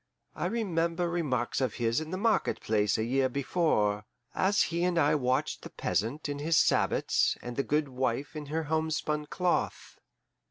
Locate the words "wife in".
7.87-8.47